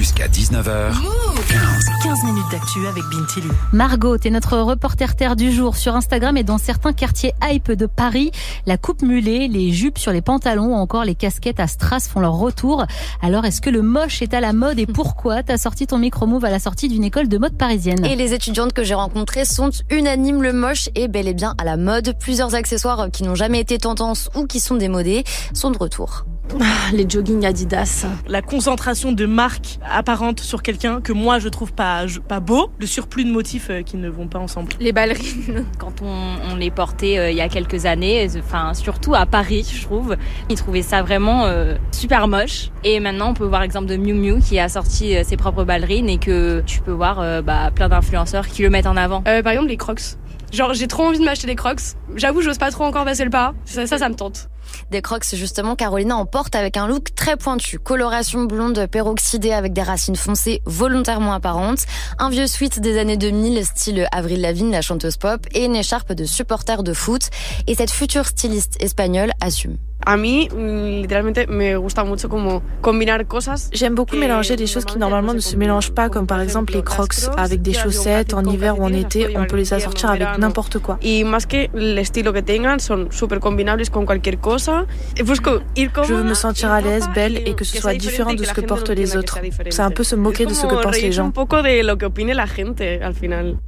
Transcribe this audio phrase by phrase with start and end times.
[0.00, 0.94] Jusqu'à 19h.
[0.94, 1.86] 15.
[2.04, 3.48] 15 minutes d'actu avec Bintili.
[3.74, 7.84] Margot, t'es notre reporter terre du jour sur Instagram et dans certains quartiers hype de
[7.84, 8.30] Paris.
[8.64, 12.20] La coupe mulet, les jupes sur les pantalons ou encore les casquettes à strass font
[12.20, 12.86] leur retour.
[13.20, 16.46] Alors est-ce que le moche est à la mode et pourquoi T'as sorti ton micro-move
[16.46, 18.02] à la sortie d'une école de mode parisienne?
[18.06, 20.42] Et les étudiantes que j'ai rencontrées sont unanimes.
[20.42, 22.16] Le moche est bel et bien à la mode.
[22.18, 26.24] Plusieurs accessoires qui n'ont jamais été tendance ou qui sont démodés sont de retour.
[26.58, 28.06] Ah, les jogging Adidas.
[28.26, 32.86] La concentration de marques apparentes sur quelqu'un que moi je trouve pas, pas beau, le
[32.86, 34.72] surplus de motifs euh, qui ne vont pas ensemble.
[34.80, 35.66] Les ballerines.
[35.78, 39.82] Quand on, les portait euh, il y a quelques années, enfin surtout à Paris, je
[39.82, 40.16] trouve,
[40.48, 42.70] ils trouvaient ça vraiment euh, super moche.
[42.84, 46.08] Et maintenant, on peut voir l'exemple de Miu Miu qui a sorti ses propres ballerines
[46.08, 49.22] et que tu peux voir bah, plein d'influenceurs qui le mettent en avant.
[49.22, 50.16] par exemple, les Crocs.
[50.52, 51.80] Genre, j'ai trop envie de m'acheter des Crocs.
[52.16, 53.54] J'avoue, j'ose pas trop encore passer le pas.
[53.64, 54.48] Ça, ça, me tente.
[54.90, 57.78] Des crocs, justement, Carolina en porte avec un look très pointu.
[57.78, 61.86] Coloration blonde peroxydée avec des racines foncées volontairement apparentes.
[62.18, 66.12] Un vieux sweat des années 2000, style Avril Lavigne, la chanteuse pop, et une écharpe
[66.12, 67.22] de supporter de foot.
[67.66, 69.76] Et cette future styliste espagnole assume.
[70.06, 73.68] A mí, mm, literalmente, me gusta mucho como combinar cosas.
[73.72, 76.82] J'aime beaucoup mélanger des choses qui normalement ne se mélangent pas, comme par exemple les
[76.82, 80.78] crocs avec des chaussettes en hiver ou en été, on peut les assortir avec n'importe
[80.78, 80.98] quoi.
[81.02, 84.86] Y más que el estilo que tengan, son super combinables con cualquier cosa.
[85.16, 88.60] Je veux me sentir à l'aise, belle et que ce soit différent de ce que
[88.62, 89.38] portent les autres.
[89.70, 91.32] C'est un peu se moquer de ce que pensent les gens.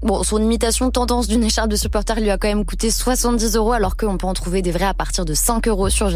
[0.03, 3.73] Bon, son imitation tendance d'une écharpe de supporter lui a quand même coûté 70 euros
[3.73, 6.09] alors qu'on peut en trouver des vrais à partir de 5 euros sur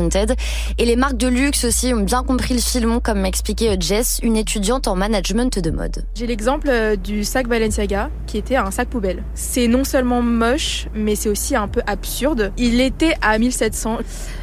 [0.78, 4.20] Et les marques de luxe aussi ont bien compris le filon, comme m'a expliqué Jess,
[4.22, 6.04] une étudiante en management de mode.
[6.14, 9.22] J'ai l'exemple euh, du sac Balenciaga, qui était un sac poubelle.
[9.34, 12.52] C'est non seulement moche, mais c'est aussi un peu absurde.
[12.56, 13.98] Il était à 1700.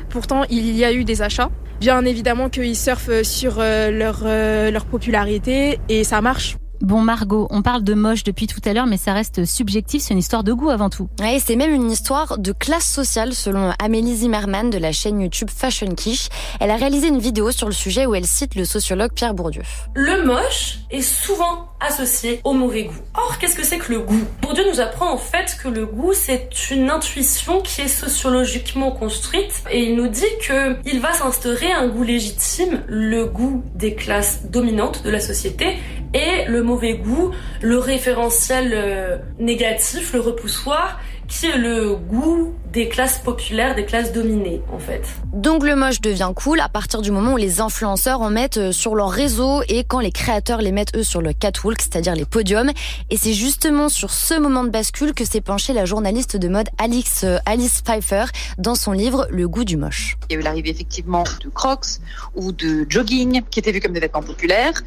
[0.09, 1.50] Pourtant, il y a eu des achats.
[1.80, 3.91] Bien évidemment qu'ils surfent sur euh,
[4.23, 6.56] euh, leur popularité et ça marche.
[6.84, 10.14] Bon Margot, on parle de moche depuis tout à l'heure, mais ça reste subjectif, c'est
[10.14, 11.08] une histoire de goût avant tout.
[11.22, 15.47] Ouais, c'est même une histoire de classe sociale selon Amélie Zimmerman de la chaîne YouTube
[15.50, 16.28] Fashion Quiche.
[16.59, 19.62] Elle a réalisé une vidéo sur le sujet où elle cite le sociologue Pierre Bourdieu.
[19.96, 23.00] Le moche est souvent associé au mauvais goût.
[23.16, 24.24] Or, qu'est-ce que c'est que le goût?
[24.41, 29.63] Bourdieu nous apprend en fait que le goût c'est une intuition qui est sociologiquement construite
[29.72, 34.50] et il nous dit que il va s'instaurer un goût légitime, le goût des classes
[34.50, 35.78] dominantes de la société
[36.13, 37.31] et le mauvais goût,
[37.62, 44.11] le référentiel euh, négatif, le repoussoir, qui est le goût des classes populaires, des classes
[44.11, 45.03] dominées en fait.
[45.31, 48.72] Donc le moche devient cool à partir du moment où les influenceurs en mettent euh,
[48.72, 52.25] sur leur réseau et quand les créateurs les mettent eux sur le catwalk, c'est-à-dire les
[52.25, 52.72] podiums.
[53.09, 56.69] Et c'est justement sur ce moment de bascule que s'est penchée la journaliste de mode
[56.79, 58.25] Alice, euh, Alice Pfeiffer
[58.57, 60.17] dans son livre Le goût du moche.
[60.29, 62.00] Il y a eu l'arrivée effectivement de Crocs
[62.35, 64.81] ou de jogging qui étaient vus comme des vêtements populaires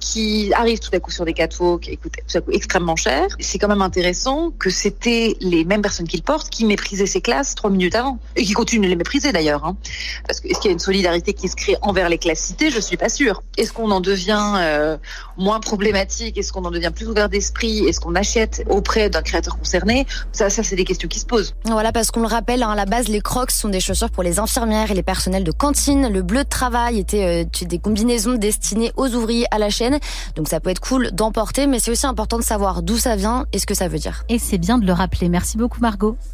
[0.00, 3.26] qui arrivent tout à coup sur des catwalks et coûtent tout à coup extrêmement cher.
[3.40, 7.20] C'est quand même intéressant que c'était les mêmes personnes qui le portent qui méprisaient ces
[7.20, 9.64] classes trois minutes avant et qui continuent de les mépriser d'ailleurs.
[9.64, 9.76] Hein.
[10.26, 12.70] Parce que est-ce qu'il y a une solidarité qui se crée envers les classes citées?
[12.70, 13.42] Je suis pas sûre.
[13.56, 14.96] Est-ce qu'on en devient euh,
[15.36, 16.38] moins problématique?
[16.38, 17.86] Est-ce qu'on en devient plus ouvert d'esprit?
[17.86, 20.06] Est-ce qu'on achète auprès d'un créateur concerné?
[20.32, 21.54] Ça, ça c'est des questions qui se posent.
[21.64, 24.22] Voilà, parce qu'on le rappelle, hein, à la base, les Crocs sont des chaussures pour
[24.22, 26.08] les infirmières et les personnels de cantine.
[26.12, 29.98] Le bleu de travail était euh, des combinaisons destinées aux ouvriers à la chaîne.
[30.36, 33.46] Donc ça peut être cool d'emporter, mais c'est aussi important de savoir d'où ça vient
[33.52, 34.24] et ce que ça veut dire.
[34.28, 35.28] Et c'est bien de le rappeler.
[35.28, 36.18] Merci beaucoup Margot.